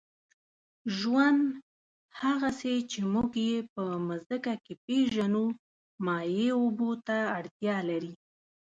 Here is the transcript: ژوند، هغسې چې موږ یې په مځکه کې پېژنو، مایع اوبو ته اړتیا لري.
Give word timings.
ژوند، 0.97 1.41
هغسې 2.21 2.75
چې 2.91 2.99
موږ 3.13 3.31
یې 3.47 3.57
په 3.73 3.83
مځکه 4.07 4.53
کې 4.63 4.73
پېژنو، 4.85 5.45
مایع 6.05 6.51
اوبو 6.59 6.89
ته 7.07 7.17
اړتیا 7.37 7.77
لري. 7.89 8.13